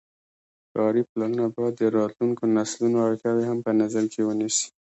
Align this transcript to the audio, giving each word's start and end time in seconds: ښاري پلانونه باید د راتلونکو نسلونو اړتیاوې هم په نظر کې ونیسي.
ښاري 0.71 1.03
پلانونه 1.09 1.45
باید 1.55 1.75
د 1.77 1.83
راتلونکو 1.97 2.43
نسلونو 2.55 2.97
اړتیاوې 3.07 3.43
هم 3.47 3.57
په 3.65 3.71
نظر 3.81 4.03
کې 4.13 4.21
ونیسي. 4.23 4.65